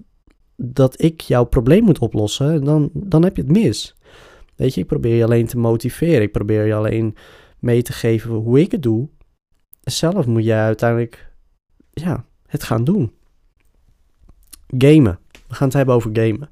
dat 0.57 1.03
ik 1.03 1.21
jouw 1.21 1.45
probleem 1.45 1.85
moet 1.85 1.99
oplossen, 1.99 2.65
dan, 2.65 2.91
dan 2.93 3.25
heb 3.25 3.37
je 3.37 3.43
het 3.43 3.53
mis. 3.53 3.97
Weet 4.57 4.75
je, 4.75 4.81
ik 4.81 4.87
probeer 4.87 5.15
je 5.15 5.25
alleen 5.25 5.47
te 5.47 5.59
motiveren. 5.59 6.23
Ik 6.23 6.33
probeer 6.33 6.67
je 6.67 6.75
alleen 6.75 7.17
mee 7.59 7.83
te 7.83 7.93
geven 7.93 8.31
hoe 8.31 8.61
ik 8.61 8.71
het 8.71 8.83
doe. 8.83 9.09
Zelf 9.81 10.27
moet 10.27 10.45
jij 10.45 10.61
uiteindelijk 10.61 11.28
ja, 12.01 12.25
het 12.47 12.63
gaan 12.63 12.85
doen. 12.85 13.13
Gamen. 14.79 15.19
We 15.49 15.55
gaan 15.55 15.67
het 15.67 15.77
hebben 15.77 15.95
over 15.95 16.11
gamen. 16.13 16.49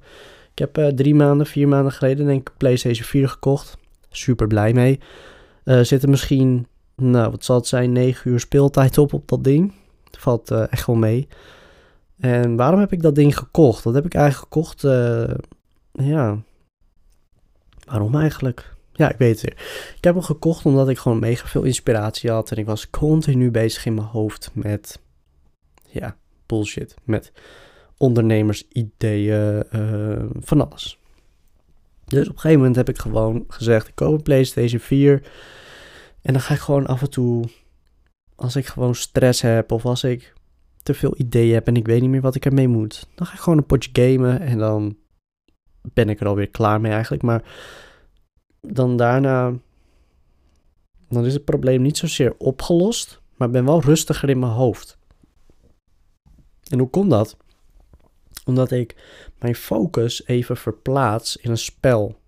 Ik 0.52 0.58
heb 0.58 0.78
uh, 0.78 0.86
drie 0.86 1.14
maanden, 1.14 1.46
vier 1.46 1.68
maanden 1.68 1.92
geleden 1.92 2.26
denk 2.26 2.48
ik 2.48 2.56
PlayStation 2.56 3.06
4 3.06 3.28
gekocht. 3.28 3.78
Super 4.10 4.46
blij 4.46 4.72
mee. 4.72 5.00
Uh, 5.64 5.80
zit 5.80 6.06
misschien, 6.06 6.66
nou 6.94 7.30
wat 7.30 7.44
zal 7.44 7.56
het 7.56 7.66
zijn, 7.66 7.92
9 7.92 8.30
uur 8.30 8.40
speeltijd 8.40 8.98
op 8.98 9.12
op 9.12 9.28
dat 9.28 9.44
ding. 9.44 9.72
Valt 10.18 10.50
uh, 10.50 10.72
echt 10.72 10.86
wel 10.86 10.96
mee. 10.96 11.28
En 12.18 12.56
waarom 12.56 12.80
heb 12.80 12.92
ik 12.92 13.02
dat 13.02 13.14
ding 13.14 13.38
gekocht? 13.38 13.84
Dat 13.84 13.94
heb 13.94 14.04
ik 14.04 14.14
eigenlijk 14.14 14.52
gekocht, 14.52 14.80
ja, 15.92 16.38
waarom 17.84 18.14
eigenlijk? 18.14 18.74
Ja, 18.92 19.10
ik 19.10 19.18
weet 19.18 19.40
het 19.40 19.40
weer. 19.40 19.66
Ik 19.96 20.04
heb 20.04 20.14
hem 20.14 20.22
gekocht 20.22 20.64
omdat 20.64 20.88
ik 20.88 20.98
gewoon 20.98 21.18
mega 21.18 21.46
veel 21.46 21.62
inspiratie 21.62 22.30
had. 22.30 22.50
En 22.50 22.56
ik 22.56 22.66
was 22.66 22.90
continu 22.90 23.50
bezig 23.50 23.86
in 23.86 23.94
mijn 23.94 24.06
hoofd 24.06 24.50
met, 24.52 25.00
ja, 26.00 26.16
bullshit. 26.46 26.94
Met 27.04 27.32
ondernemers, 27.96 28.68
ideeën, 28.68 29.64
uh, 29.72 30.24
van 30.40 30.70
alles. 30.70 30.98
Dus 32.04 32.28
op 32.28 32.34
een 32.34 32.40
gegeven 32.40 32.58
moment 32.58 32.76
heb 32.76 32.88
ik 32.88 32.98
gewoon 32.98 33.44
gezegd, 33.48 33.88
ik 33.88 33.94
koop 33.94 34.12
een 34.12 34.22
PlayStation 34.22 34.80
4. 34.80 35.22
En 36.22 36.32
dan 36.32 36.42
ga 36.42 36.54
ik 36.54 36.60
gewoon 36.60 36.86
af 36.86 37.02
en 37.02 37.10
toe, 37.10 37.44
als 38.34 38.56
ik 38.56 38.66
gewoon 38.66 38.94
stress 38.94 39.40
heb 39.40 39.72
of 39.72 39.84
als 39.84 40.04
ik 40.04 40.34
te 40.82 40.94
veel 40.94 41.14
ideeën 41.16 41.54
heb 41.54 41.66
en 41.66 41.76
ik 41.76 41.86
weet 41.86 42.00
niet 42.00 42.10
meer 42.10 42.20
wat 42.20 42.34
ik 42.34 42.44
ermee 42.44 42.68
moet. 42.68 43.08
Dan 43.14 43.26
ga 43.26 43.32
ik 43.32 43.40
gewoon 43.40 43.58
een 43.58 43.66
potje 43.66 43.90
gamen 43.92 44.40
en 44.40 44.58
dan 44.58 44.96
ben 45.92 46.08
ik 46.08 46.20
er 46.20 46.26
alweer 46.26 46.48
klaar 46.48 46.80
mee 46.80 46.92
eigenlijk. 46.92 47.22
Maar 47.22 47.42
dan 48.60 48.96
daarna, 48.96 49.54
dan 51.08 51.24
is 51.24 51.34
het 51.34 51.44
probleem 51.44 51.82
niet 51.82 51.96
zozeer 51.96 52.34
opgelost, 52.38 53.20
maar 53.36 53.50
ben 53.50 53.64
wel 53.64 53.80
rustiger 53.80 54.28
in 54.28 54.38
mijn 54.38 54.52
hoofd. 54.52 54.98
En 56.70 56.78
hoe 56.78 56.90
komt 56.90 57.10
dat? 57.10 57.36
Omdat 58.44 58.70
ik 58.70 58.96
mijn 59.38 59.54
focus 59.54 60.26
even 60.26 60.56
verplaats 60.56 61.36
in 61.36 61.50
een 61.50 61.58
spel. 61.58 62.18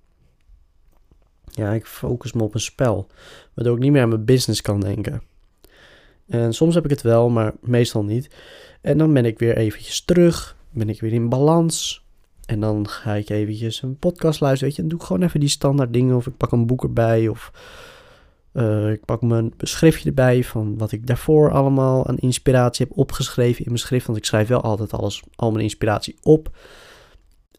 Ja, 1.45 1.73
ik 1.73 1.87
focus 1.87 2.33
me 2.33 2.43
op 2.43 2.55
een 2.55 2.61
spel, 2.61 3.07
waardoor 3.55 3.75
ik 3.77 3.83
niet 3.83 3.93
meer 3.93 4.03
aan 4.03 4.09
mijn 4.09 4.25
business 4.25 4.61
kan 4.61 4.81
denken. 4.81 5.23
En 6.27 6.53
soms 6.55 6.75
heb 6.75 6.85
ik 6.85 6.91
het 6.91 7.03
wel, 7.03 7.29
maar 7.29 7.55
meestal 7.61 8.05
niet. 8.05 8.31
En 8.81 8.99
dan 8.99 9.13
ben 9.13 9.25
ik 9.25 9.39
weer 9.39 9.57
eventjes 9.57 10.05
terug, 10.05 10.57
ben 10.71 10.89
ik 10.89 11.01
weer 11.01 11.13
in 11.13 11.29
balans. 11.29 12.07
En 12.47 12.61
dan 12.61 12.89
ga 12.89 13.15
ik 13.15 13.29
eventjes 13.29 13.83
een 13.83 13.99
podcast 13.99 14.41
luisteren, 14.41 14.69
weet 14.69 14.75
je. 14.75 14.81
Dan 14.81 14.91
doe 14.91 15.01
ik 15.01 15.07
gewoon 15.07 15.23
even 15.23 15.41
die 15.41 15.49
standaard 15.49 15.93
dingen. 15.93 16.17
Of 16.17 16.27
ik 16.27 16.37
pak 16.37 16.53
een 16.53 16.67
boek 16.67 16.83
erbij. 16.83 17.29
Of 17.29 17.53
uh, 18.59 18.91
ik 18.91 19.05
pak 19.05 19.23
mijn 19.23 19.53
schriftje 19.59 20.09
erbij 20.09 20.45
van 20.45 20.79
wat 20.79 20.93
ik 20.93 21.07
daarvoor 21.07 21.51
allemaal 21.51 22.07
aan 22.07 22.17
inspiratie 22.17 22.87
heb 22.89 22.99
opgeschreven 22.99 23.65
in 23.65 23.71
mijn 23.71 23.79
schrift. 23.79 24.07
Want 24.07 24.19
ik 24.19 24.25
schrijf 24.25 24.49
wel 24.49 24.61
altijd 24.61 24.93
alles, 24.93 25.23
al 25.35 25.51
mijn 25.51 25.63
inspiratie 25.63 26.17
op. 26.23 26.57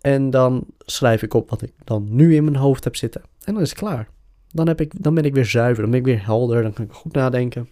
En 0.02 0.30
dan 0.30 0.66
schrijf 0.80 1.22
ik 1.22 1.34
op 1.34 1.50
wat 1.50 1.62
ik 1.62 1.74
dan 1.84 2.08
nu 2.10 2.36
in 2.36 2.44
mijn 2.44 2.56
hoofd 2.56 2.84
heb 2.84 2.96
zitten. 2.96 3.22
En 3.44 3.54
dan 3.54 3.64
is 3.64 3.70
het 3.70 3.80
klaar. 3.80 4.08
Dan, 4.52 4.68
heb 4.68 4.82
ik, 4.82 5.04
dan 5.04 5.14
ben 5.14 5.24
ik 5.24 5.34
weer 5.34 5.46
zuiver, 5.46 5.82
dan 5.82 5.92
ben 5.92 6.00
ik 6.00 6.06
weer 6.06 6.26
helder, 6.26 6.64
dan 6.64 6.74
kan 6.74 6.86
ik 6.86 6.92
goed 6.92 7.14
nadenken. 7.14 7.70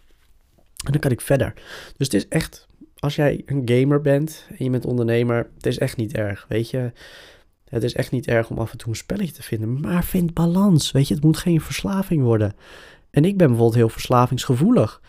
En 0.86 0.91
dan 0.91 1.01
kan 1.01 1.12
ik 1.12 1.22
verder. 1.22 1.53
Dus 1.98 2.07
het 2.07 2.13
is 2.13 2.27
echt 2.27 2.67
als 3.00 3.15
jij 3.15 3.41
een 3.46 3.62
gamer 3.65 4.01
bent 4.01 4.48
en 4.57 4.63
je 4.63 4.69
bent 4.69 4.86
ondernemer, 4.86 5.50
het 5.55 5.65
is 5.65 5.77
echt 5.77 5.98
niet 5.98 6.13
erg, 6.13 6.46
weet 6.50 6.69
je. 6.69 6.91
Het 7.69 7.84
is 7.84 7.93
echt 7.93 8.12
niet 8.12 8.27
erg 8.27 8.50
om 8.50 8.57
af 8.57 8.72
en 8.72 8.77
toe 8.77 8.89
een 8.89 8.96
spelletje 8.96 9.34
te 9.34 9.43
vinden, 9.43 9.79
maar 9.79 10.03
vind 10.03 10.34
balans. 10.34 10.91
Weet 10.91 11.07
je, 11.07 11.13
het 11.13 11.24
moet 11.24 11.38
geen 11.38 11.62
verslaving 11.62 12.24
worden. 12.24 12.55
En 13.10 13.26
ik 13.26 13.38
ben 13.38 13.48
bijvoorbeeld 13.48 13.76
heel 13.76 13.90
verslavingsgevoelig. 13.90 15.02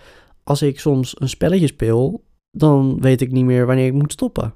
Als 0.45 0.62
ik 0.62 0.81
soms 0.81 1.21
een 1.21 1.28
spelletje 1.28 1.67
speel, 1.67 2.25
dan 2.50 3.00
weet 3.00 3.21
ik 3.21 3.31
niet 3.31 3.45
meer 3.45 3.67
wanneer 3.67 3.87
ik 3.87 3.93
moet 3.93 4.12
stoppen. 4.12 4.55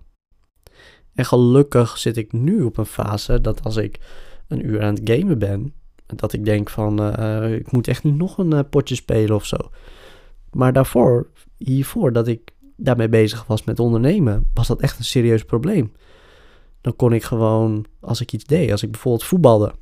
En 1.15 1.25
gelukkig 1.25 1.99
zit 1.99 2.17
ik 2.17 2.33
nu 2.33 2.63
op 2.63 2.77
een 2.77 2.87
fase 2.87 3.41
dat 3.41 3.65
als 3.65 3.77
ik 3.77 4.01
een 4.49 4.67
uur 4.67 4.83
aan 4.83 4.95
het 4.95 5.11
gamen 5.11 5.39
ben, 5.39 5.75
dat 6.07 6.33
ik 6.33 6.45
denk 6.45 6.71
van 6.71 7.21
uh, 7.21 7.55
ik 7.55 7.73
moet 7.73 7.89
echt 7.89 8.05
niet 8.05 8.17
nog 8.17 8.39
een 8.39 8.55
uh, 8.55 8.61
potje 8.71 8.95
spelen 8.95 9.37
of 9.37 9.47
zo. 9.47 9.57
Maar 10.51 10.73
daarvoor, 10.73 11.31
hiervoor 11.57 12.13
dat 12.13 12.29
ik 12.29 12.51
daarmee 12.77 13.09
bezig 13.09 13.47
was 13.47 13.65
met 13.65 13.81
ondernemen, 13.81 14.51
was 14.55 14.67
dat 14.67 14.81
echt 14.81 14.99
een 14.99 15.05
serieus 15.05 15.45
probleem. 15.45 15.93
Dan 16.81 16.97
kon 16.97 17.13
ik 17.13 17.23
gewoon, 17.23 17.87
als 18.01 18.21
ik 18.21 18.33
iets 18.33 18.45
deed, 18.45 18.71
als 18.71 18.83
ik 18.83 18.91
bijvoorbeeld 18.91 19.25
voetbalde, 19.25 19.75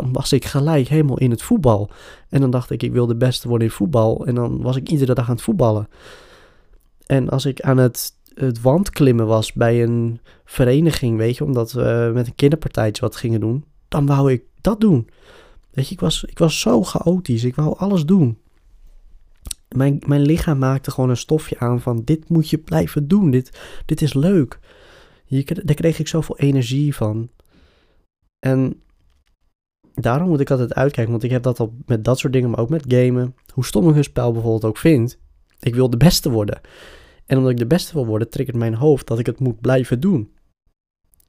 dan 0.00 0.12
was 0.12 0.32
ik 0.32 0.44
gelijk 0.44 0.88
helemaal 0.88 1.18
in 1.18 1.30
het 1.30 1.42
voetbal. 1.42 1.90
En 2.28 2.40
dan 2.40 2.50
dacht 2.50 2.70
ik, 2.70 2.82
ik 2.82 2.92
wil 2.92 3.06
de 3.06 3.16
beste 3.16 3.48
worden 3.48 3.66
in 3.66 3.72
voetbal. 3.72 4.26
En 4.26 4.34
dan 4.34 4.62
was 4.62 4.76
ik 4.76 4.88
iedere 4.88 5.14
dag 5.14 5.28
aan 5.28 5.34
het 5.34 5.44
voetballen. 5.44 5.88
En 7.06 7.28
als 7.28 7.46
ik 7.46 7.60
aan 7.60 7.76
het, 7.76 8.12
het 8.34 8.60
wandklimmen 8.60 9.26
was 9.26 9.52
bij 9.52 9.82
een 9.82 10.20
vereniging, 10.44 11.16
weet 11.16 11.36
je, 11.36 11.44
omdat 11.44 11.72
we 11.72 12.10
met 12.14 12.26
een 12.26 12.34
kinderpartijtje 12.34 13.02
wat 13.02 13.16
gingen 13.16 13.40
doen, 13.40 13.64
dan 13.88 14.06
wou 14.06 14.32
ik 14.32 14.42
dat 14.60 14.80
doen. 14.80 15.08
Weet 15.70 15.88
je, 15.88 15.94
ik 15.94 16.00
was, 16.00 16.24
ik 16.24 16.38
was 16.38 16.60
zo 16.60 16.82
chaotisch. 16.82 17.44
Ik 17.44 17.54
wou 17.54 17.78
alles 17.78 18.04
doen. 18.04 18.38
Mijn, 19.68 20.02
mijn 20.06 20.22
lichaam 20.22 20.58
maakte 20.58 20.90
gewoon 20.90 21.10
een 21.10 21.16
stofje 21.16 21.58
aan 21.58 21.80
van 21.80 22.02
dit 22.04 22.28
moet 22.28 22.50
je 22.50 22.58
blijven 22.58 23.08
doen. 23.08 23.30
Dit, 23.30 23.60
dit 23.84 24.02
is 24.02 24.14
leuk. 24.14 24.58
Daar 25.64 25.74
kreeg 25.74 25.98
ik 25.98 26.08
zoveel 26.08 26.38
energie 26.38 26.94
van. 26.94 27.28
En 28.38 28.80
daarom 30.02 30.28
moet 30.28 30.40
ik 30.40 30.50
altijd 30.50 30.74
uitkijken, 30.74 31.12
want 31.12 31.24
ik 31.24 31.30
heb 31.30 31.42
dat 31.42 31.60
al 31.60 31.74
met 31.86 32.04
dat 32.04 32.18
soort 32.18 32.32
dingen, 32.32 32.50
maar 32.50 32.58
ook 32.58 32.68
met 32.68 32.84
gamen. 32.88 33.34
Hoe 33.52 33.64
stom 33.64 33.88
ik 33.88 33.96
een 33.96 34.04
spel 34.04 34.32
bijvoorbeeld 34.32 34.64
ook 34.64 34.78
vind, 34.78 35.18
ik 35.60 35.74
wil 35.74 35.90
de 35.90 35.96
beste 35.96 36.30
worden. 36.30 36.60
En 37.26 37.36
omdat 37.36 37.52
ik 37.52 37.58
de 37.58 37.66
beste 37.66 37.92
wil 37.92 38.06
worden, 38.06 38.30
triggert 38.30 38.56
mijn 38.56 38.74
hoofd 38.74 39.06
dat 39.06 39.18
ik 39.18 39.26
het 39.26 39.40
moet 39.40 39.60
blijven 39.60 40.00
doen. 40.00 40.30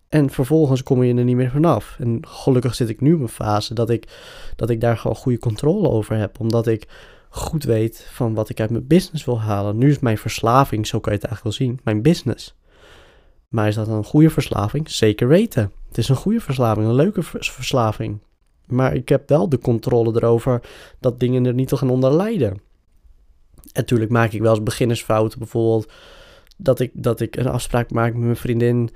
En 0.10 0.30
vervolgens 0.30 0.84
kom 0.84 1.04
je 1.04 1.14
er 1.14 1.24
niet 1.24 1.36
meer 1.36 1.52
vanaf. 1.52 1.96
En 2.00 2.28
gelukkig 2.28 2.76
zit 2.76 2.90
ik 2.90 3.02
nu 3.02 3.14
op 3.14 3.22
een 3.22 3.28
fase 3.28 3.74
dat 3.74 3.90
ik, 3.90 4.08
dat 4.56 4.70
ik 4.70 4.82
daar 4.82 4.98
gewoon 4.98 5.16
goede 5.16 5.40
controle 5.40 5.90
over 5.90 6.18
heb. 6.18 6.40
Omdat 6.40 6.68
ik 6.68 6.88
goed 7.30 7.64
weet 7.64 8.08
van 8.12 8.34
wat 8.34 8.50
ik 8.50 8.60
uit 8.60 8.70
mijn 8.70 8.88
business 8.88 9.26
wil 9.26 9.42
halen. 9.42 9.78
Nu 9.78 9.90
is 9.90 10.00
mijn 10.00 10.18
verslaving, 10.18 10.88
zo 10.88 11.00
kan 11.00 11.14
je 11.14 11.20
het 11.20 11.28
eigenlijk 11.28 11.58
wel 11.58 11.68
zien, 11.68 11.80
mijn 11.84 12.02
business. 12.02 12.56
Maar 13.48 13.68
is 13.68 13.76
dat 13.76 13.88
een 13.88 14.04
goede 14.04 14.30
verslaving? 14.30 14.90
Zeker 14.90 15.28
weten. 15.28 15.72
Het 15.88 15.98
is 15.98 16.10
een 16.10 16.16
goede 16.16 16.40
verslaving, 16.40 16.88
een 16.88 16.94
leuke 16.94 17.24
verslaving. 17.24 18.20
Maar 18.68 18.96
ik 18.96 19.10
heb 19.10 19.30
wel 19.30 19.50
de 19.50 19.60
controle 19.60 20.16
erover 20.16 20.62
dat 21.00 21.20
dingen 21.20 21.46
er 21.46 21.54
niet 21.54 21.68
te 21.68 21.78
gaan 21.78 21.90
onder 21.90 22.14
lijden. 22.14 22.50
En 22.52 22.60
natuurlijk 23.74 24.12
maak 24.12 24.32
ik 24.32 24.42
wel 24.42 24.54
eens 24.54 24.64
beginnersfouten. 24.64 25.40
Bijvoorbeeld 25.40 25.92
dat 26.58 26.80
ik, 26.80 26.92
dat 26.94 27.20
ik 27.20 27.36
een 27.36 27.48
afspraak 27.48 27.92
maak 27.92 28.14
met 28.14 28.24
mijn 28.24 28.36
vriendin. 28.36 28.90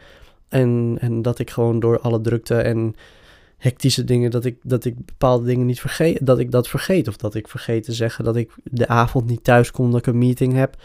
En, 0.49 0.97
en 0.99 1.21
dat 1.21 1.39
ik 1.39 1.49
gewoon 1.49 1.79
door 1.79 1.99
alle 1.99 2.21
drukte 2.21 2.55
en 2.55 2.95
hectische 3.57 4.03
dingen, 4.03 4.31
dat 4.31 4.45
ik, 4.45 4.57
dat 4.63 4.85
ik 4.85 5.05
bepaalde 5.05 5.45
dingen 5.45 5.65
niet 5.65 5.79
vergeet. 5.79 6.25
Dat 6.25 6.39
ik 6.39 6.51
dat 6.51 6.67
vergeet. 6.67 7.07
Of 7.07 7.17
dat 7.17 7.35
ik 7.35 7.47
vergeet 7.47 7.83
te 7.83 7.93
zeggen 7.93 8.23
dat 8.23 8.35
ik 8.35 8.51
de 8.63 8.87
avond 8.87 9.25
niet 9.25 9.43
thuis 9.43 9.71
kom, 9.71 9.91
dat 9.91 9.99
ik 9.99 10.05
een 10.05 10.17
meeting 10.17 10.53
heb. 10.53 10.75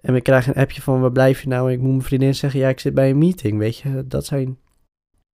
En 0.00 0.14
ik 0.14 0.22
krijg 0.22 0.46
een 0.46 0.54
appje 0.54 0.82
van 0.82 1.00
waar 1.00 1.12
blijf 1.12 1.42
je 1.42 1.48
nou? 1.48 1.68
En 1.68 1.74
ik 1.74 1.80
moet 1.80 1.90
mijn 1.90 2.02
vriendin 2.02 2.34
zeggen, 2.34 2.60
ja, 2.60 2.68
ik 2.68 2.80
zit 2.80 2.94
bij 2.94 3.10
een 3.10 3.18
meeting. 3.18 3.58
Weet 3.58 3.76
je, 3.76 4.04
dat 4.06 4.26
zijn, 4.26 4.58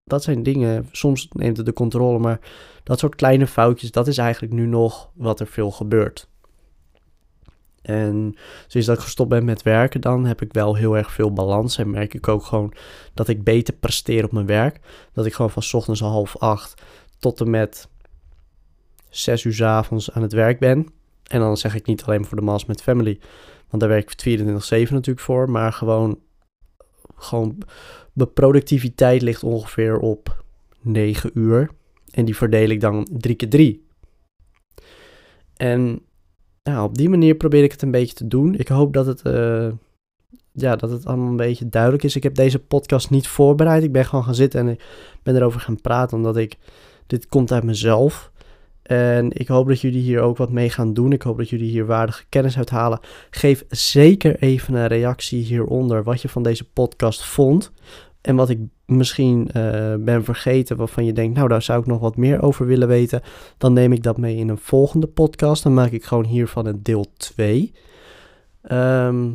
dat 0.03 0.23
zijn 0.23 0.43
dingen. 0.43 0.87
Soms 0.91 1.27
neemt 1.31 1.57
het 1.57 1.65
de 1.65 1.73
controle, 1.73 2.19
maar 2.19 2.39
dat 2.83 2.99
soort 2.99 3.15
kleine 3.15 3.47
foutjes, 3.47 3.91
dat 3.91 4.07
is 4.07 4.17
eigenlijk 4.17 4.53
nu 4.53 4.65
nog 4.65 5.09
wat 5.13 5.39
er 5.39 5.47
veel 5.47 5.71
gebeurt. 5.71 6.27
En 7.81 8.35
sinds 8.67 8.87
dat 8.87 8.97
ik 8.97 9.03
gestopt 9.03 9.29
ben 9.29 9.45
met 9.45 9.61
werken, 9.61 10.01
dan 10.01 10.25
heb 10.25 10.41
ik 10.41 10.53
wel 10.53 10.75
heel 10.75 10.97
erg 10.97 11.11
veel 11.11 11.33
balans. 11.33 11.77
En 11.77 11.89
merk 11.89 12.13
ik 12.13 12.27
ook 12.27 12.43
gewoon 12.43 12.73
dat 13.13 13.27
ik 13.27 13.43
beter 13.43 13.73
presteer 13.73 14.23
op 14.23 14.31
mijn 14.31 14.45
werk. 14.45 14.79
Dat 15.13 15.25
ik 15.25 15.33
gewoon 15.33 15.51
van 15.51 15.63
ochtends 15.71 15.99
half 15.99 16.37
acht 16.37 16.81
tot 17.19 17.41
en 17.41 17.49
met 17.49 17.87
zes 19.09 19.43
uur 19.43 19.53
s 19.53 19.61
avonds 19.61 20.11
aan 20.11 20.21
het 20.21 20.33
werk 20.33 20.59
ben. 20.59 20.87
En 21.23 21.39
dan 21.39 21.57
zeg 21.57 21.75
ik 21.75 21.85
niet 21.85 22.03
alleen 22.03 22.25
voor 22.25 22.37
de 22.37 22.43
Mas 22.43 22.65
met 22.65 22.81
Family, 22.81 23.19
want 23.69 23.81
daar 23.81 23.91
werk 23.91 24.11
ik 24.11 24.39
24-7 24.39 24.47
natuurlijk 24.91 25.19
voor. 25.19 25.49
Maar 25.49 25.73
gewoon, 25.73 26.19
gewoon, 27.23 27.57
mijn 28.13 28.33
productiviteit 28.33 29.21
ligt 29.21 29.43
ongeveer 29.43 29.97
op 29.99 30.43
9 30.81 31.31
uur. 31.33 31.69
En 32.11 32.25
die 32.25 32.35
verdeel 32.35 32.69
ik 32.69 32.81
dan 32.81 33.07
drie 33.11 33.35
keer 33.35 33.49
drie. 33.49 33.85
En 35.55 36.01
nou, 36.63 36.83
op 36.83 36.97
die 36.97 37.09
manier 37.09 37.35
probeer 37.35 37.63
ik 37.63 37.71
het 37.71 37.81
een 37.81 37.91
beetje 37.91 38.15
te 38.15 38.27
doen. 38.27 38.55
Ik 38.55 38.67
hoop 38.67 38.93
dat 38.93 39.05
het, 39.05 39.21
uh, 39.27 39.71
ja, 40.51 40.75
dat 40.75 40.89
het 40.89 41.05
allemaal 41.05 41.29
een 41.29 41.35
beetje 41.35 41.69
duidelijk 41.69 42.03
is. 42.03 42.15
Ik 42.15 42.23
heb 42.23 42.35
deze 42.35 42.59
podcast 42.59 43.09
niet 43.09 43.27
voorbereid. 43.27 43.83
Ik 43.83 43.91
ben 43.91 44.05
gewoon 44.05 44.23
gaan 44.23 44.35
zitten 44.35 44.59
en 44.59 44.67
ik 44.67 44.81
ben 45.23 45.35
erover 45.35 45.59
gaan 45.59 45.81
praten, 45.81 46.17
omdat 46.17 46.37
ik, 46.37 46.57
dit 47.07 47.27
komt 47.27 47.51
uit 47.51 47.63
mezelf. 47.63 48.31
En 48.83 49.31
ik 49.31 49.47
hoop 49.47 49.67
dat 49.67 49.81
jullie 49.81 50.01
hier 50.01 50.19
ook 50.19 50.37
wat 50.37 50.51
mee 50.51 50.69
gaan 50.69 50.93
doen. 50.93 51.11
Ik 51.11 51.21
hoop 51.21 51.37
dat 51.37 51.49
jullie 51.49 51.69
hier 51.69 51.85
waardige 51.85 52.23
kennis 52.29 52.57
uithalen. 52.57 52.99
Geef 53.29 53.65
zeker 53.69 54.39
even 54.39 54.73
een 54.73 54.87
reactie 54.87 55.43
hieronder 55.43 56.03
wat 56.03 56.21
je 56.21 56.29
van 56.29 56.43
deze 56.43 56.69
podcast 56.69 57.25
vond. 57.25 57.71
En 58.21 58.35
wat 58.35 58.49
ik 58.49 58.59
misschien 58.85 59.49
uh, 59.57 59.95
ben 59.99 60.23
vergeten, 60.23 60.77
waarvan 60.77 61.05
je 61.05 61.13
denkt, 61.13 61.35
nou 61.35 61.47
daar 61.47 61.61
zou 61.61 61.79
ik 61.79 61.85
nog 61.85 61.99
wat 61.99 62.15
meer 62.15 62.41
over 62.41 62.65
willen 62.65 62.87
weten, 62.87 63.21
dan 63.57 63.73
neem 63.73 63.91
ik 63.91 64.03
dat 64.03 64.17
mee 64.17 64.35
in 64.35 64.49
een 64.49 64.57
volgende 64.57 65.07
podcast. 65.07 65.63
Dan 65.63 65.73
maak 65.73 65.91
ik 65.91 66.03
gewoon 66.03 66.25
hiervan 66.25 66.65
een 66.65 66.83
deel 66.83 67.05
2. 67.17 67.73
Um, 68.63 68.69
ehm, 68.71 69.31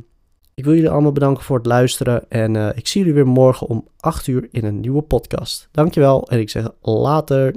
ik 0.55 0.65
wil 0.65 0.75
jullie 0.75 0.91
allemaal 0.91 1.13
bedanken 1.13 1.45
voor 1.45 1.57
het 1.57 1.67
luisteren 1.67 2.31
en 2.31 2.55
uh, 2.55 2.69
ik 2.75 2.87
zie 2.87 3.01
jullie 3.01 3.15
weer 3.15 3.27
morgen 3.27 3.67
om 3.67 3.89
8 3.97 4.27
uur 4.27 4.49
in 4.51 4.65
een 4.65 4.81
nieuwe 4.81 5.03
podcast. 5.03 5.69
Dankjewel 5.73 6.29
en 6.29 6.39
ik 6.39 6.51
zeg 6.51 6.71
later. 6.83 7.55